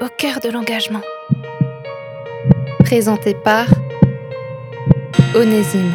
au 0.00 0.08
cœur 0.08 0.40
de 0.40 0.50
l'engagement. 0.50 1.00
Présenté 2.80 3.34
par 3.34 3.66
Onésime. 5.34 5.94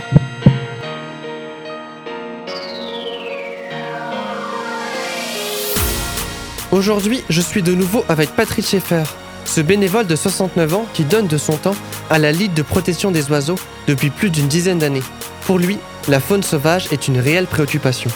Aujourd'hui, 6.72 7.24
je 7.30 7.42
suis 7.42 7.62
de 7.62 7.76
nouveau 7.76 8.04
avec 8.10 8.30
Patrick 8.32 8.66
Schaeffer, 8.66 9.04
ce 9.46 9.62
bénévole 9.62 10.08
de 10.08 10.16
69 10.16 10.74
ans 10.74 10.86
qui 10.94 11.04
donne 11.04 11.28
de 11.28 11.38
son 11.38 11.58
temps 11.58 11.76
à 12.10 12.18
la 12.18 12.32
Ligue 12.32 12.54
de 12.54 12.62
protection 12.62 13.12
des 13.12 13.30
oiseaux 13.30 13.60
depuis 13.88 14.10
plus 14.10 14.30
d'une 14.30 14.48
dizaine 14.48 14.80
d'années. 14.80 15.04
Pour 15.46 15.60
lui, 15.60 15.78
la 16.08 16.20
faune 16.20 16.44
sauvage 16.44 16.92
est 16.92 17.08
une 17.08 17.20
réelle 17.20 17.48
préoccupation. 17.48 18.10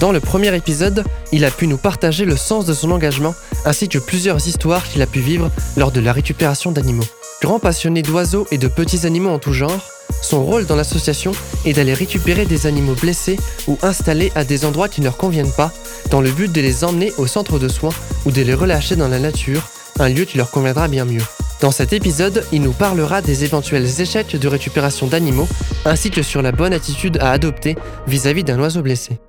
Dans 0.00 0.12
le 0.12 0.20
premier 0.20 0.56
épisode, 0.56 1.04
il 1.30 1.44
a 1.44 1.50
pu 1.50 1.66
nous 1.66 1.76
partager 1.76 2.24
le 2.24 2.34
sens 2.34 2.64
de 2.64 2.72
son 2.72 2.90
engagement 2.90 3.34
ainsi 3.66 3.86
que 3.86 3.98
plusieurs 3.98 4.48
histoires 4.48 4.82
qu'il 4.88 5.02
a 5.02 5.06
pu 5.06 5.20
vivre 5.20 5.50
lors 5.76 5.92
de 5.92 6.00
la 6.00 6.14
récupération 6.14 6.72
d'animaux. 6.72 7.04
Grand 7.42 7.58
passionné 7.58 8.00
d'oiseaux 8.00 8.46
et 8.50 8.56
de 8.56 8.66
petits 8.66 9.04
animaux 9.06 9.28
en 9.28 9.38
tout 9.38 9.52
genre, 9.52 9.90
son 10.22 10.42
rôle 10.42 10.64
dans 10.64 10.74
l'association 10.74 11.32
est 11.66 11.74
d'aller 11.74 11.92
récupérer 11.92 12.46
des 12.46 12.66
animaux 12.66 12.94
blessés 12.94 13.38
ou 13.68 13.76
installés 13.82 14.32
à 14.34 14.44
des 14.44 14.64
endroits 14.64 14.88
qui 14.88 15.02
ne 15.02 15.04
leur 15.04 15.18
conviennent 15.18 15.52
pas, 15.52 15.70
dans 16.10 16.22
le 16.22 16.30
but 16.30 16.50
de 16.50 16.62
les 16.62 16.82
emmener 16.82 17.12
au 17.18 17.26
centre 17.26 17.58
de 17.58 17.68
soins 17.68 17.92
ou 18.24 18.30
de 18.30 18.40
les 18.40 18.54
relâcher 18.54 18.96
dans 18.96 19.08
la 19.08 19.18
nature, 19.18 19.68
un 19.98 20.08
lieu 20.08 20.24
qui 20.24 20.38
leur 20.38 20.50
conviendra 20.50 20.88
bien 20.88 21.04
mieux. 21.04 21.22
Dans 21.60 21.72
cet 21.72 21.92
épisode, 21.92 22.46
il 22.52 22.62
nous 22.62 22.72
parlera 22.72 23.20
des 23.20 23.44
éventuels 23.44 24.00
échecs 24.00 24.34
de 24.34 24.48
récupération 24.48 25.08
d'animaux, 25.08 25.48
ainsi 25.84 26.10
que 26.10 26.22
sur 26.22 26.40
la 26.40 26.52
bonne 26.52 26.72
attitude 26.72 27.18
à 27.18 27.32
adopter 27.32 27.76
vis-à-vis 28.06 28.44
d'un 28.44 28.58
oiseau 28.58 28.80
blessé. 28.80 29.20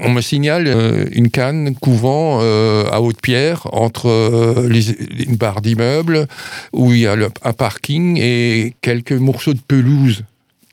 On 0.00 0.10
me 0.10 0.20
signale 0.20 0.66
euh, 0.68 1.06
une 1.12 1.30
canne 1.30 1.74
couvant 1.74 2.38
euh, 2.40 2.84
à 2.90 3.00
Haute-Pierre 3.00 3.66
entre 3.72 4.08
euh, 4.08 4.70
une 5.18 5.36
barre 5.36 5.60
d'immeubles 5.60 6.26
où 6.72 6.92
il 6.92 7.00
y 7.00 7.06
a 7.06 7.16
un 7.42 7.52
parking 7.52 8.18
et 8.20 8.74
quelques 8.80 9.12
morceaux 9.12 9.54
de 9.54 9.60
pelouse. 9.66 10.24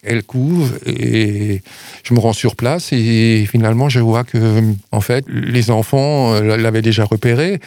Elle 0.06 0.23
couvre 0.23 0.70
et 0.86 1.61
je 2.03 2.14
me 2.14 2.20
rends 2.20 2.34
sur 2.34 2.56
place 2.56 2.94
et 2.94 3.45
finalement 3.50 3.89
je 3.89 4.00
vois 4.00 4.23
que 4.23 4.62
en 4.92 5.02
fait 5.02 5.25
les 5.28 5.72
enfants 5.72 6.39
l'avaient 6.42 6.81
déjà 6.81 7.06
repéré. 7.06 7.59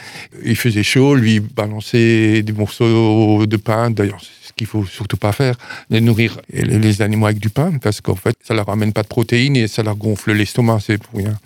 Il 0.44 0.56
faisait 0.56 0.82
chaud, 0.82 1.14
lui 1.14 1.40
balançait 1.40 2.42
des 2.42 2.52
morceaux 2.52 3.46
de 3.46 3.56
pain. 3.56 3.90
D'ailleurs, 3.90 4.20
qu'il 4.58 4.66
faut 4.66 4.84
surtout 4.84 5.16
pas 5.16 5.32
faire, 5.32 5.54
de 5.88 6.00
nourrir 6.00 6.40
les 6.52 7.00
animaux 7.00 7.26
avec 7.26 7.38
du 7.38 7.48
pain, 7.48 7.72
parce 7.80 8.02
qu'en 8.02 8.16
fait, 8.16 8.36
ça 8.42 8.52
leur 8.52 8.66
ramène 8.66 8.92
pas 8.92 9.02
de 9.02 9.08
protéines 9.08 9.56
et 9.56 9.68
ça 9.68 9.82
leur 9.82 9.96
gonfle 9.96 10.32
l'estomac, 10.32 10.80
c'est 10.84 10.98
pour 10.98 11.18
rien. 11.18 11.38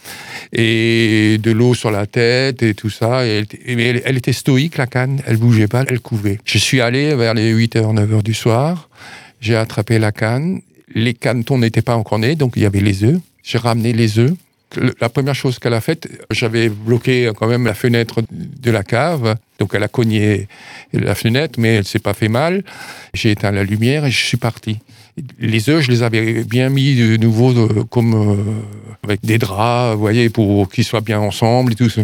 Et 0.52 1.38
de 1.40 1.52
l'eau 1.52 1.74
sur 1.74 1.90
la 1.90 2.06
tête 2.06 2.62
et 2.62 2.74
tout 2.74 2.90
ça. 2.90 3.24
Et 3.26 3.44
elle, 3.66 4.02
elle, 4.04 4.16
était 4.16 4.32
stoïque, 4.32 4.78
la 4.78 4.86
canne, 4.86 5.20
elle 5.26 5.36
bougeait 5.36 5.68
pas, 5.68 5.84
elle 5.86 6.00
couvait. 6.00 6.38
Je 6.44 6.58
suis 6.58 6.80
allé 6.80 7.14
vers 7.14 7.34
les 7.34 7.54
8h, 7.54 7.94
9h 7.94 8.22
du 8.22 8.34
soir, 8.34 8.88
j'ai 9.40 9.54
attrapé 9.54 9.98
la 9.98 10.10
canne, 10.10 10.62
les 10.94 11.14
canetons 11.14 11.58
n'étaient 11.58 11.82
pas 11.82 11.96
encore 11.96 12.18
nés, 12.18 12.34
donc 12.34 12.54
il 12.56 12.62
y 12.62 12.66
avait 12.66 12.80
les 12.80 13.04
œufs. 13.04 13.20
J'ai 13.42 13.58
ramené 13.58 13.92
les 13.92 14.18
œufs, 14.18 14.34
la 15.00 15.08
première 15.08 15.34
chose 15.34 15.58
qu'elle 15.58 15.74
a 15.74 15.80
faite, 15.80 16.08
j'avais 16.30 16.68
bloqué 16.68 17.30
quand 17.36 17.46
même 17.46 17.66
la 17.66 17.74
fenêtre 17.74 18.22
de 18.30 18.70
la 18.70 18.82
cave. 18.82 19.36
Donc 19.58 19.72
elle 19.74 19.82
a 19.82 19.88
cogné 19.88 20.48
la 20.92 21.14
fenêtre, 21.14 21.58
mais 21.58 21.74
elle 21.76 21.84
s'est 21.84 21.98
pas 21.98 22.14
fait 22.14 22.28
mal. 22.28 22.64
J'ai 23.14 23.32
éteint 23.32 23.50
la 23.50 23.64
lumière 23.64 24.04
et 24.04 24.10
je 24.10 24.24
suis 24.24 24.36
parti. 24.36 24.78
Les 25.38 25.68
œufs, 25.68 25.82
je 25.82 25.90
les 25.90 26.02
avais 26.02 26.42
bien 26.44 26.70
mis 26.70 26.96
de 26.96 27.16
nouveau 27.18 27.52
euh, 27.52 27.84
comme 27.84 28.14
euh, 28.14 28.36
avec 29.02 29.20
des 29.22 29.36
draps, 29.36 29.94
vous 29.94 30.00
voyez, 30.00 30.30
pour 30.30 30.70
qu'ils 30.70 30.84
soient 30.84 31.02
bien 31.02 31.20
ensemble 31.20 31.72
et 31.72 31.74
tout 31.74 31.90
ça. 31.90 32.02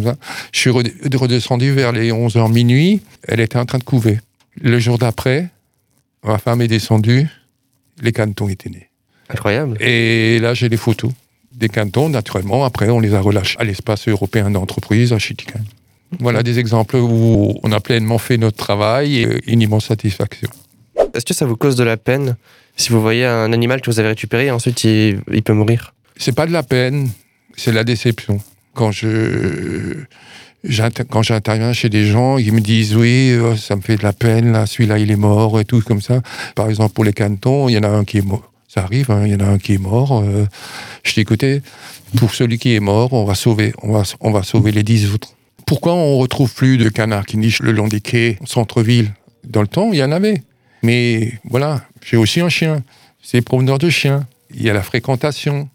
Je 0.51 0.59
suis 0.59 0.69
redescendu 0.69 1.71
vers 1.71 1.91
les 1.91 2.11
11h 2.11 2.51
minuit. 2.53 3.01
Elle 3.27 3.39
était 3.39 3.57
en 3.57 3.65
train 3.65 3.79
de 3.79 3.83
couver. 3.83 4.19
Le 4.61 4.77
jour 4.77 4.99
d'après, 4.99 5.49
ma 6.23 6.37
femme 6.37 6.61
est 6.61 6.67
descendue, 6.67 7.27
les 8.01 8.11
canetons 8.11 8.49
étaient 8.49 8.69
nés. 8.69 8.89
Incroyable. 9.29 9.77
Et 9.81 10.39
là, 10.39 10.53
j'ai 10.53 10.69
les 10.69 10.77
photos 10.77 11.11
des 11.51 11.69
cantons, 11.69 12.09
naturellement. 12.09 12.63
Après, 12.63 12.89
on 12.89 12.99
les 12.99 13.13
a 13.13 13.21
relâchés 13.21 13.57
à 13.59 13.63
l'espace 13.63 14.07
européen 14.07 14.49
d'entreprise, 14.49 15.13
à 15.13 15.19
Chitican. 15.19 15.59
Voilà 16.19 16.41
des 16.41 16.57
exemples 16.57 16.95
où 16.95 17.53
on 17.61 17.71
a 17.71 17.79
pleinement 17.79 18.17
fait 18.17 18.37
notre 18.37 18.57
travail 18.57 19.19
et 19.19 19.51
une 19.51 19.61
immense 19.61 19.87
satisfaction. 19.87 20.49
Est-ce 21.13 21.25
que 21.25 21.33
ça 21.33 21.45
vous 21.45 21.55
cause 21.55 21.75
de 21.75 21.83
la 21.83 21.97
peine 21.97 22.35
si 22.75 22.89
vous 22.89 23.01
voyez 23.01 23.25
un 23.25 23.53
animal 23.53 23.81
que 23.81 23.91
vous 23.91 23.99
avez 23.99 24.09
récupéré 24.09 24.47
et 24.47 24.51
ensuite 24.51 24.83
il, 24.83 25.21
peut 25.43 25.53
mourir? 25.53 25.93
C'est 26.17 26.33
pas 26.33 26.47
de 26.47 26.51
la 26.51 26.63
peine, 26.63 27.09
c'est 27.55 27.71
la 27.71 27.83
déception. 27.83 28.39
Quand 28.73 28.91
je 28.91 30.05
quand 31.09 31.21
j'interviens 31.21 31.73
chez 31.73 31.89
des 31.89 32.05
gens, 32.05 32.37
ils 32.37 32.51
me 32.51 32.59
disent 32.61 32.95
oui, 32.95 33.31
euh, 33.31 33.55
ça 33.55 33.75
me 33.75 33.81
fait 33.81 33.95
de 33.97 34.03
la 34.03 34.13
peine, 34.13 34.51
là, 34.51 34.65
celui-là 34.65 34.99
il 34.99 35.09
est 35.11 35.15
mort 35.15 35.59
et 35.59 35.65
tout 35.65 35.81
comme 35.81 36.01
ça. 36.01 36.21
Par 36.55 36.69
exemple 36.69 36.93
pour 36.93 37.03
les 37.03 37.13
cantons, 37.13 37.69
il 37.69 37.73
y 37.73 37.77
en 37.77 37.83
a 37.83 37.89
un 37.89 38.03
qui 38.03 38.17
est 38.17 38.25
mort 38.25 38.49
ça 38.69 38.83
arrive, 38.83 39.09
hein, 39.09 39.23
il 39.25 39.31
y 39.33 39.35
en 39.35 39.39
a 39.39 39.49
un 39.49 39.57
qui 39.57 39.73
est 39.73 39.79
mort. 39.79 40.21
Euh, 40.23 40.45
je 41.03 41.15
t'ai 41.15 41.21
écouté, 41.21 41.61
pour 42.17 42.33
celui 42.33 42.59
qui 42.59 42.75
est 42.75 42.79
mort, 42.79 43.11
on 43.13 43.25
va 43.25 43.35
sauver, 43.35 43.73
on 43.81 43.91
va, 43.91 44.03
on 44.21 44.31
va 44.31 44.43
sauver 44.43 44.71
les 44.71 44.83
dix 44.83 45.11
autres. 45.11 45.33
Pourquoi 45.65 45.95
on 45.95 46.17
retrouve 46.17 46.53
plus 46.53 46.77
de 46.77 46.87
canards 46.89 47.25
qui 47.25 47.37
nichent 47.37 47.61
le 47.61 47.71
long 47.71 47.87
des 47.87 47.99
quais, 47.99 48.37
centre-ville? 48.45 49.11
Dans 49.43 49.61
le 49.61 49.67
temps, 49.67 49.91
il 49.91 49.97
y 49.97 50.03
en 50.03 50.11
avait. 50.11 50.43
Mais 50.83 51.33
voilà, 51.45 51.81
j'ai 52.05 52.17
aussi 52.17 52.41
un 52.41 52.49
chien. 52.49 52.83
C'est 53.21 53.41
promeneur 53.41 53.79
de 53.79 53.89
chiens. 53.89 54.27
Il 54.53 54.61
y 54.61 54.69
a 54.69 54.73
la 54.73 54.83
fréquentation. 54.83 55.67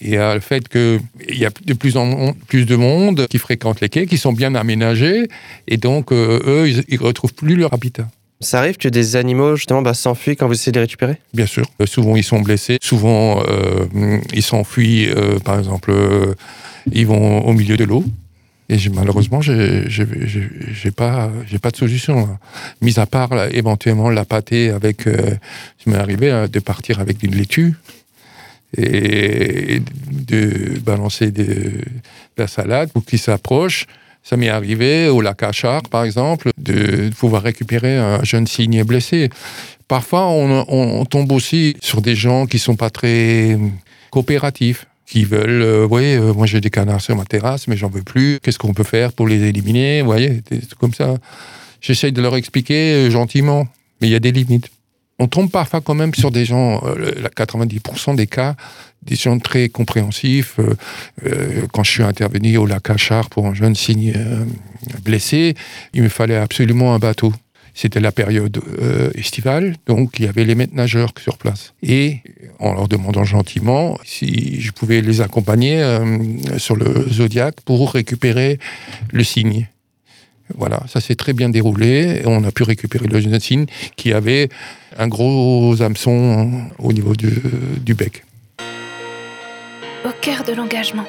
Il 0.00 0.10
y 0.10 0.16
a 0.16 0.34
le 0.34 0.40
fait 0.40 0.68
qu'il 0.68 1.00
y 1.30 1.44
a 1.44 1.50
de 1.64 1.74
plus 1.74 1.96
en 1.96 2.32
plus 2.46 2.66
de 2.66 2.76
monde 2.76 3.26
qui 3.28 3.38
fréquente 3.38 3.80
les 3.80 3.88
quais, 3.88 4.06
qui 4.06 4.18
sont 4.18 4.32
bien 4.32 4.54
aménagés, 4.54 5.28
et 5.66 5.76
donc 5.76 6.12
euh, 6.12 6.40
eux, 6.46 6.68
ils 6.68 6.98
ne 6.98 7.04
retrouvent 7.04 7.34
plus 7.34 7.56
leur 7.56 7.72
habitat. 7.74 8.08
Ça 8.40 8.60
arrive 8.60 8.76
que 8.76 8.88
des 8.88 9.16
animaux, 9.16 9.56
justement, 9.56 9.82
bah, 9.82 9.94
s'enfuient 9.94 10.36
quand 10.36 10.46
vous 10.46 10.52
essayez 10.52 10.70
de 10.70 10.78
les 10.78 10.84
récupérer? 10.84 11.16
Bien 11.34 11.46
sûr. 11.46 11.66
Euh, 11.80 11.86
souvent, 11.86 12.14
ils 12.14 12.22
sont 12.22 12.40
blessés. 12.40 12.78
Souvent, 12.80 13.42
euh, 13.48 13.86
ils 14.32 14.44
s'enfuient, 14.44 15.08
par 15.44 15.58
exemple, 15.58 15.92
ils 16.92 17.06
vont 17.06 17.44
au 17.44 17.52
milieu 17.52 17.76
de 17.76 17.84
l'eau. 17.84 18.04
Et 18.70 18.76
malheureusement, 18.92 19.40
j'ai 19.40 20.90
pas, 20.94 21.30
j'ai 21.46 21.58
pas 21.58 21.70
de 21.70 21.76
solution. 21.76 22.18
Hein. 22.18 22.38
Mis 22.82 22.98
à 22.98 23.06
part 23.06 23.30
éventuellement 23.50 24.10
la 24.10 24.26
pâté 24.26 24.68
avec, 24.68 25.06
euh, 25.06 25.36
m'est 25.86 25.96
arrivé 25.96 26.30
hein, 26.30 26.48
de 26.52 26.60
partir 26.60 27.00
avec 27.00 27.22
une 27.22 27.34
laitue 27.34 27.74
et 28.76 29.80
de 30.10 30.78
balancer 30.80 31.30
de 31.30 31.80
la 32.36 32.46
salade 32.46 32.90
pour 32.92 33.04
qu'ils 33.04 33.18
s'approchent 33.18 33.86
ça 34.28 34.36
m'est 34.36 34.50
arrivé 34.50 35.08
au 35.08 35.22
lac 35.22 35.42
Achard, 35.42 35.82
par 35.84 36.04
exemple, 36.04 36.50
de 36.58 37.08
pouvoir 37.18 37.42
récupérer 37.42 37.96
un 37.96 38.22
jeune 38.24 38.46
cygne 38.46 38.84
blessé. 38.84 39.30
Parfois, 39.86 40.26
on, 40.28 41.04
tombe 41.06 41.32
aussi 41.32 41.76
sur 41.80 42.02
des 42.02 42.14
gens 42.14 42.44
qui 42.44 42.58
sont 42.58 42.76
pas 42.76 42.90
très 42.90 43.58
coopératifs 44.10 44.86
qui 45.06 45.24
veulent, 45.24 45.62
euh, 45.62 45.82
vous 45.84 45.88
voyez, 45.88 46.16
euh, 46.16 46.34
moi 46.34 46.44
j'ai 46.44 46.60
des 46.60 46.68
canards 46.68 47.00
sur 47.00 47.16
ma 47.16 47.24
terrasse, 47.24 47.66
mais 47.66 47.78
j'en 47.78 47.88
veux 47.88 48.02
plus. 48.02 48.38
Qu'est-ce 48.42 48.58
qu'on 48.58 48.74
peut 48.74 48.84
faire 48.84 49.14
pour 49.14 49.26
les 49.26 49.42
éliminer? 49.44 50.02
Vous 50.02 50.08
voyez, 50.08 50.42
c'est 50.50 50.74
comme 50.74 50.92
ça. 50.92 51.14
J'essaye 51.80 52.12
de 52.12 52.20
leur 52.20 52.36
expliquer 52.36 52.92
euh, 52.92 53.10
gentiment, 53.10 53.66
mais 54.02 54.08
il 54.08 54.10
y 54.10 54.14
a 54.14 54.20
des 54.20 54.32
limites. 54.32 54.68
On 55.18 55.26
tombe 55.26 55.50
parfois 55.50 55.80
quand 55.80 55.94
même 55.94 56.14
sur 56.14 56.30
des 56.30 56.44
gens, 56.44 56.80
90% 57.36 58.14
des 58.14 58.28
cas, 58.28 58.54
des 59.02 59.16
gens 59.16 59.38
très 59.38 59.68
compréhensifs. 59.68 60.58
Euh, 60.58 60.74
euh, 61.26 61.66
quand 61.72 61.82
je 61.82 61.90
suis 61.90 62.02
intervenu 62.02 62.56
au 62.56 62.66
lac 62.66 62.88
Achard 62.90 63.28
pour 63.30 63.46
un 63.46 63.54
jeune 63.54 63.74
cygne 63.74 64.12
euh, 64.16 64.44
blessé, 65.02 65.54
il 65.94 66.02
me 66.02 66.08
fallait 66.08 66.36
absolument 66.36 66.94
un 66.94 66.98
bateau. 66.98 67.32
C'était 67.74 68.00
la 68.00 68.10
période 68.10 68.60
estivale, 69.14 69.76
donc 69.86 70.18
il 70.18 70.24
y 70.24 70.28
avait 70.28 70.44
les 70.44 70.56
maîtres 70.56 70.74
nageurs 70.74 71.12
sur 71.20 71.38
place. 71.38 71.74
Et 71.80 72.22
en 72.58 72.74
leur 72.74 72.88
demandant 72.88 73.22
gentiment 73.22 73.96
si 74.04 74.60
je 74.60 74.72
pouvais 74.72 75.00
les 75.00 75.20
accompagner 75.20 75.80
sur 76.56 76.74
le 76.74 77.06
Zodiac 77.08 77.60
pour 77.60 77.92
récupérer 77.92 78.58
le 79.12 79.22
cygne. 79.22 79.68
Voilà, 80.56 80.82
ça 80.88 81.00
s'est 81.00 81.14
très 81.14 81.32
bien 81.32 81.48
déroulé. 81.48 82.22
On 82.24 82.44
a 82.44 82.50
pu 82.50 82.62
récupérer 82.62 83.06
le 83.06 83.20
jeune 83.20 83.38
cygne 83.40 83.66
qui 83.96 84.12
avait 84.12 84.48
un 84.98 85.08
gros 85.08 85.80
hameçon 85.82 86.50
au 86.78 86.92
niveau 86.92 87.14
du 87.14 87.94
bec 87.94 88.24
au 90.04 90.12
cœur 90.20 90.44
de 90.44 90.52
l'engagement. 90.52 91.04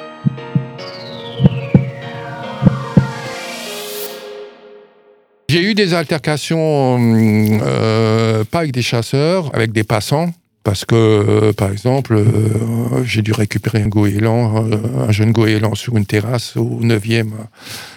J'ai 5.47 5.63
eu 5.63 5.74
des 5.74 5.94
altercations, 5.94 6.97
euh, 7.00 8.44
pas 8.44 8.59
avec 8.59 8.71
des 8.71 8.83
chasseurs, 8.83 9.50
avec 9.56 9.71
des 9.71 9.83
passants. 9.83 10.31
Parce 10.69 10.86
que, 10.86 10.94
euh, 10.94 11.51
par 11.51 11.71
exemple, 11.71 12.13
euh, 12.13 13.04
j'ai 13.04 13.24
dû 13.24 13.31
récupérer 13.31 13.81
un 13.81 13.88
goéland, 13.88 14.68
un 15.00 15.12
jeune 15.12 15.31
goéland 15.31 15.74
sur 15.74 15.98
une 15.98 16.06
terrasse 16.06 16.57
au 16.57 16.80
9e, 16.83 17.31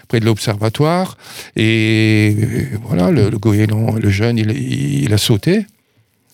près 0.08 0.20
de 0.20 0.24
l'observatoire. 0.24 1.18
Et 1.54 2.34
voilà, 2.82 3.10
le, 3.10 3.28
goéland, 3.28 3.96
le 3.96 4.08
jeune, 4.08 4.38
il 4.38 5.12
a 5.12 5.18
sauté 5.18 5.66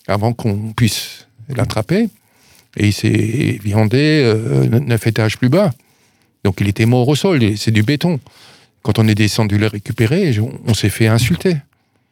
avant 0.07 0.31
qu'on 0.31 0.71
puisse 0.71 1.27
l'attraper 1.49 2.07
et 2.77 2.87
il 2.87 2.93
s'est 2.93 3.59
viandé 3.61 4.21
euh, 4.23 4.79
neuf 4.79 5.07
étages 5.07 5.37
plus 5.37 5.49
bas. 5.49 5.71
Donc 6.45 6.61
il 6.61 6.69
était 6.69 6.85
mort 6.85 7.09
au 7.09 7.15
sol, 7.15 7.41
c'est 7.57 7.71
du 7.71 7.83
béton. 7.83 8.17
Quand 8.81 8.97
on 8.97 9.09
est 9.09 9.15
descendu 9.15 9.57
les 9.57 9.67
récupérer, 9.67 10.33
on 10.65 10.73
s'est 10.73 10.87
fait 10.87 11.07
insulter. 11.07 11.57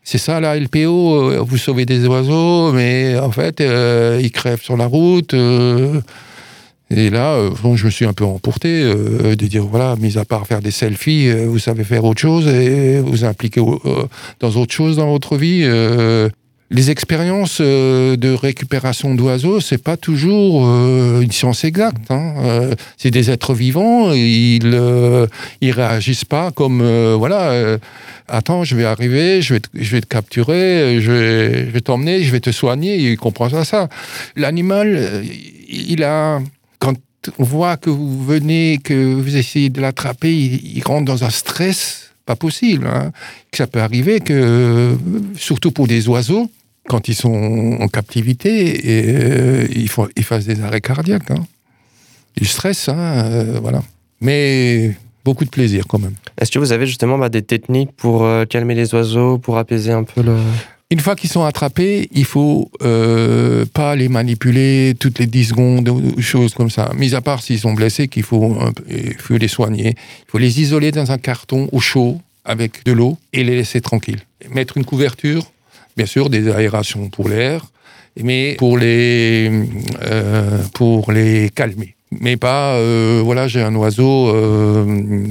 C'est 0.10 0.20
ça 0.20 0.40
la 0.40 0.58
LPO, 0.58 1.32
euh, 1.32 1.44
vous 1.46 1.58
sauvez 1.58 1.86
des 1.86 2.08
oiseaux, 2.08 2.72
mais 2.72 3.20
en 3.20 3.30
fait, 3.30 3.60
euh, 3.60 4.22
ils 4.24 4.32
crèvent 4.32 4.62
sur 4.62 4.78
la 4.78 4.86
route. 4.86 5.34
euh. 5.34 6.00
et 6.90 7.10
là, 7.10 7.38
je 7.76 7.86
me 7.86 7.90
suis 7.90 8.06
un 8.06 8.14
peu 8.14 8.24
emporté 8.24 8.84
de 8.86 9.36
dire, 9.36 9.66
voilà, 9.66 9.98
mis 9.98 10.18
à 10.18 10.24
part 10.24 10.48
faire 10.48 10.62
des 10.62 10.72
selfies, 10.72 11.30
vous 11.46 11.60
savez 11.60 11.84
faire 11.84 12.06
autre 12.06 12.22
chose 12.22 12.48
et 12.48 13.02
vous 13.02 13.26
impliquer 13.26 13.60
dans 14.40 14.52
autre 14.52 14.74
chose 14.74 14.96
dans 14.96 15.10
votre 15.10 15.36
vie. 15.36 15.66
Les 16.70 16.92
expériences 16.92 17.60
euh, 17.62 18.18
de 18.18 18.34
récupération 18.34 19.16
d'oiseaux, 19.16 19.62
c'est 19.62 19.82
pas 19.82 19.96
toujours 19.96 20.66
euh, 20.68 21.22
une 21.22 21.32
science 21.32 21.64
exacte. 21.64 22.12
hein. 22.12 22.34
Euh, 22.40 22.76
c'est 22.98 23.12
des 23.12 23.32
êtres 23.32 23.54
vivants, 23.54 24.12
ils 24.12 24.78
ils 25.62 25.72
réagissent 25.72 26.26
pas 26.26 26.52
comme 26.52 26.82
euh, 26.82 27.16
voilà. 27.18 27.52
euh, 27.52 27.78
Attends, 28.30 28.66
je 28.66 28.76
vais 28.76 28.84
arriver, 28.84 29.42
je 29.42 29.54
vais 29.54 29.60
te, 29.62 29.70
je 29.74 29.90
vais 29.92 30.02
te 30.02 30.08
capturer, 30.08 31.00
je 31.00 31.12
vais, 31.14 31.64
vais 31.64 31.80
t'emmener, 31.80 32.24
je 32.24 32.32
vais 32.34 32.42
te 32.42 32.52
soigner. 32.52 32.98
Il 32.98 33.16
comprend 33.18 33.50
ça. 33.50 33.64
ça. 33.64 33.88
L'animal, 34.36 35.24
il 35.70 36.04
a 36.04 36.42
quand 36.80 36.96
on 37.40 37.44
voit 37.46 37.78
que 37.78 37.90
vous 37.90 38.26
venez, 38.26 38.80
que 38.84 39.14
vous 39.14 39.38
essayez 39.38 39.70
de 39.70 39.80
l'attraper, 39.80 40.36
il, 40.36 40.78
il 40.78 40.84
rentre 40.84 41.06
dans 41.06 41.24
un 41.24 41.30
stress 41.30 42.12
pas 42.26 42.36
possible. 42.36 42.86
hein. 42.88 43.14
Ça 43.54 43.66
peut 43.68 43.80
arriver 43.80 44.20
que, 44.20 44.98
surtout 45.38 45.72
pour 45.72 45.88
des 45.88 46.10
oiseaux, 46.10 46.52
quand 46.88 47.08
ils 47.08 47.16
sont 47.16 47.78
en 47.80 47.88
captivité, 47.88 48.90
et, 48.90 49.16
euh, 49.16 49.68
ils, 49.76 49.90
font, 49.90 50.08
ils 50.16 50.24
fassent 50.24 50.46
des 50.46 50.62
arrêts 50.62 50.82
cardiaques. 50.82 51.32
Hein. 51.32 51.46
Du 52.36 52.46
stress, 52.46 52.90
hein, 52.90 52.98
euh, 52.98 53.60
voilà. 53.62 53.82
Mais 54.22 54.96
beaucoup 55.26 55.46
de 55.46 55.50
plaisir 55.50 55.86
quand 55.88 56.00
même. 56.00 56.16
Est-ce 56.40 56.52
que 56.52 56.60
vous 56.60 56.72
avez 56.72 56.86
justement 56.86 57.18
bah, 57.18 57.30
des 57.30 57.42
techniques 57.42 57.92
pour 57.98 58.24
euh, 58.24 58.46
calmer 58.46 58.76
les 58.76 58.94
oiseaux, 58.94 59.38
pour 59.38 59.58
apaiser 59.58 59.92
un 59.92 60.04
peu 60.04 60.22
le... 60.22 60.38
Une 60.90 61.02
fois 61.02 61.18
qu'ils 61.18 61.30
sont 61.30 61.44
attrapés, 61.44 62.08
il 62.14 62.24
faut 62.24 62.72
euh, 62.82 63.66
pas 63.66 63.98
les 63.98 64.08
manipuler 64.08 64.96
toutes 64.98 65.20
les 65.20 65.26
10 65.26 65.46
secondes 65.46 65.90
ou 65.90 66.22
choses 66.22 66.54
comme 66.54 66.70
ça. 66.70 66.92
Mis 66.96 67.14
à 67.14 67.20
part 67.20 67.44
s'ils 67.44 67.60
sont 67.60 67.74
blessés, 67.74 68.08
qu'il 68.08 68.24
faut, 68.24 68.58
un 68.62 68.72
peu- 68.72 68.86
il 68.90 69.16
faut 69.16 69.36
les 69.36 69.50
soigner. 69.50 69.96
Il 69.98 70.32
faut 70.32 70.38
les 70.38 70.62
isoler 70.62 70.94
dans 70.94 71.12
un 71.12 71.18
carton 71.18 71.68
au 71.74 71.82
chaud 71.82 72.22
avec 72.46 72.86
de 72.86 72.94
l'eau 72.94 73.18
et 73.34 73.44
les 73.44 73.58
laisser 73.58 73.82
tranquilles. 73.82 74.22
Mettre 74.50 74.78
une 74.78 74.86
couverture, 74.86 75.52
bien 75.98 76.06
sûr, 76.06 76.30
des 76.30 76.48
aérations 76.50 77.10
pour 77.10 77.28
l'air, 77.28 77.66
mais 78.24 78.56
pour 78.58 78.78
les, 78.78 79.52
euh, 80.04 80.64
pour 80.74 81.12
les 81.12 81.50
calmer. 81.50 81.97
Mais 82.12 82.38
pas, 82.38 82.76
euh, 82.76 83.22
voilà, 83.24 83.50
j'ai 83.50 83.62
un 83.62 83.76
oiseau, 83.76 84.30
euh, 84.30 85.28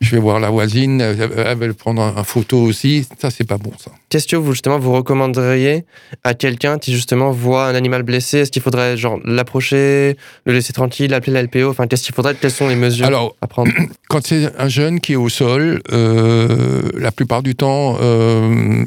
je 0.00 0.10
vais 0.14 0.20
voir 0.20 0.40
la 0.40 0.48
voisine, 0.48 1.02
elle 1.02 1.58
va 1.58 1.66
le 1.66 1.74
prendre 1.74 2.00
en 2.00 2.24
photo 2.24 2.58
aussi. 2.58 3.06
Ça, 3.18 3.30
c'est 3.30 3.46
pas 3.46 3.58
bon, 3.58 3.72
ça. 3.78 3.90
Qu'est-ce 4.08 4.26
que 4.26 4.36
vous, 4.36 4.52
justement, 4.52 4.78
vous 4.78 4.92
recommanderiez 4.92 5.84
à 6.24 6.32
quelqu'un 6.32 6.78
qui, 6.78 6.94
justement, 6.94 7.32
voit 7.32 7.66
un 7.66 7.74
animal 7.74 8.02
blessé? 8.02 8.38
Est-ce 8.38 8.50
qu'il 8.50 8.62
faudrait, 8.62 8.96
genre, 8.96 9.20
l'approcher, 9.26 10.16
le 10.46 10.54
laisser 10.54 10.72
tranquille, 10.72 11.12
appeler 11.12 11.34
la 11.34 11.42
LPO 11.42 11.68
Enfin, 11.68 11.86
qu'est-ce 11.86 12.04
qu'il 12.04 12.14
faudrait? 12.14 12.34
Quelles 12.34 12.50
sont 12.50 12.68
les 12.68 12.76
mesures 12.76 13.06
Alors, 13.06 13.36
à 13.42 13.46
prendre? 13.46 13.70
quand 14.08 14.26
c'est 14.26 14.50
un 14.58 14.68
jeune 14.68 15.00
qui 15.00 15.12
est 15.12 15.16
au 15.16 15.28
sol, 15.28 15.82
euh, 15.92 16.82
la 16.94 17.12
plupart 17.12 17.42
du 17.42 17.54
temps, 17.54 17.98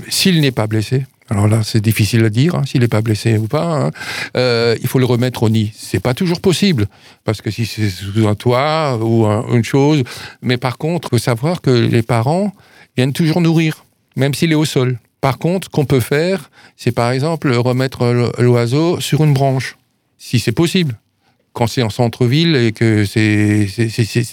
s'il 0.10 0.42
n'est 0.42 0.52
pas 0.52 0.66
blessé, 0.66 1.04
alors 1.30 1.48
là 1.48 1.62
c'est 1.64 1.82
difficile 1.82 2.24
à 2.26 2.30
dire, 2.30 2.56
hein, 2.56 2.64
s'il 2.66 2.82
n'est 2.82 2.88
pas 2.88 3.02
blessé 3.02 3.38
ou 3.38 3.48
pas, 3.48 3.66
hein, 3.86 3.92
euh, 4.36 4.76
il 4.82 4.88
faut 4.88 5.00
le 5.00 5.06
remettre 5.06 5.44
au 5.44 5.50
nid. 5.50 5.72
C'est 5.76 6.00
pas 6.00 6.14
toujours 6.14 6.42
possible, 6.42 6.88
parce 7.24 7.42
que 7.42 7.52
si 7.52 7.66
c'est 7.66 7.90
sous 7.90 8.28
un 8.28 8.36
toit 8.36 8.98
ou 9.02 9.26
un- 9.26 9.46
une 9.54 9.64
chose, 9.64 10.04
mais 10.42 10.58
par 10.58 10.78
contre, 10.78 11.10
faut 11.10 11.18
savoir 11.18 11.62
que 11.62 11.70
les 11.70 12.02
parents 12.02 12.52
viennent 12.98 13.14
toujours 13.14 13.42
nourrir, 13.42 13.86
même 14.16 14.34
s'il 14.34 14.52
est 14.52 14.56
au 14.56 14.66
sol. 14.66 14.98
Par 15.22 15.38
contre, 15.38 15.70
qu'on 15.70 15.86
peut 15.86 16.00
faire, 16.00 16.50
c'est 16.78 16.92
par 16.94 17.12
exemple 17.12 17.52
remettre 17.52 18.32
l'oiseau 18.40 19.00
sur 19.02 19.24
une 19.24 19.34
branche, 19.34 19.78
si 20.18 20.40
c'est 20.40 20.52
possible 20.54 20.98
quand 21.52 21.68
c'est 21.68 21.82
en 21.82 21.90
centre-ville 21.90 22.56
et 22.56 22.72
que 22.72 23.06
c'est 23.06 23.68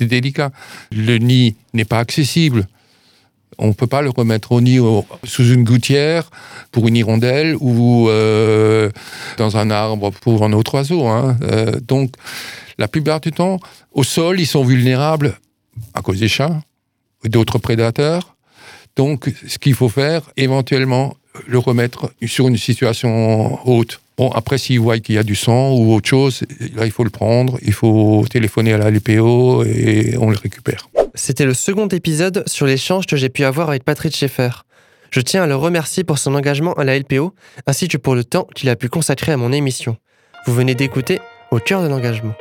délicat. 0.05 0.53
Le 0.93 1.17
nid 1.19 1.57
n'est 1.73 1.85
pas 1.87 1.99
accessible. 1.99 2.69
On 3.59 3.69
ne 3.69 3.73
peut 3.73 3.87
pas 3.87 4.03
le 4.03 4.11
remettre 4.11 4.53
au 4.53 4.61
nid 4.61 4.79
sous 5.25 5.53
une 5.53 5.65
gouttière 5.65 6.31
pour 6.73 6.89
une 6.89 6.97
hirondelle 6.97 7.57
ou 7.61 8.09
euh, 8.09 8.91
dans 9.39 9.57
un 9.57 9.71
arbre 9.71 10.11
pour 10.11 10.45
un 10.45 10.53
autre 10.53 10.75
oiseau. 10.75 11.07
hein. 11.07 11.37
Euh, 11.43 11.81
donc, 11.81 12.13
la 12.79 12.89
plupart 12.89 13.21
du 13.21 13.33
temps, 13.33 13.59
au 13.93 14.03
sol, 14.03 14.41
ils 14.41 14.47
sont 14.47 14.65
vulnérables 14.65 15.39
à 15.95 16.03
cause 16.03 16.21
des 16.21 16.29
chats 16.29 16.61
et 17.25 17.29
d'autres 17.29 17.59
prédateurs. 17.59 18.37
Donc, 18.97 19.33
ce 19.47 19.59
qu'il 19.59 19.75
faut 19.75 19.89
faire, 19.89 20.23
éventuellement, 20.37 21.17
le 21.47 21.59
remettre 21.59 22.13
sur 22.27 22.49
une 22.49 22.57
situation 22.57 23.59
haute. 23.67 24.01
Bon, 24.17 24.31
après, 24.31 24.57
s'il 24.57 24.81
voit 24.81 24.99
qu'il 24.99 25.15
y 25.15 25.19
a 25.19 25.23
du 25.23 25.35
sang 25.35 25.75
ou 25.75 25.93
autre 25.95 26.09
chose, 26.09 26.43
là, 26.75 26.87
il 26.87 26.91
faut 26.91 27.05
le 27.05 27.11
prendre, 27.11 27.59
il 27.63 27.75
faut 27.75 28.25
téléphoner 28.31 28.73
à 28.73 28.79
la 28.79 28.91
LPO 28.91 29.65
et 29.65 30.17
on 30.19 30.31
le 30.31 30.39
récupère. 30.39 30.89
C'était 31.15 31.45
le 31.45 31.53
second 31.55 31.89
épisode 31.89 32.43
sur 32.47 32.67
l'échange 32.67 33.07
que 33.07 33.17
j'ai 33.17 33.29
pu 33.29 33.45
avoir 33.45 33.69
avec 33.69 33.85
Patrick 33.85 34.17
Schaeffer. 34.17 34.51
Je 35.11 35.21
tiens 35.21 35.43
à 35.43 35.47
le 35.47 35.57
remercier 35.57 36.03
pour 36.03 36.19
son 36.19 36.35
engagement 36.35 36.73
à 36.75 36.85
la 36.85 36.99
LPO, 36.99 37.35
ainsi 37.67 37.89
que 37.89 37.97
pour 37.99 38.15
le 38.15 38.25
temps 38.25 38.47
qu'il 38.55 38.69
a 38.71 38.77
pu 38.77 38.89
consacrer 38.89 39.33
à 39.33 39.37
mon 39.37 39.53
émission. 39.53 39.97
Vous 40.47 40.55
venez 40.55 40.75
d'écouter 40.75 41.21
Au 41.51 41.59
cœur 41.59 41.83
de 41.83 41.89
l'engagement. 41.89 42.35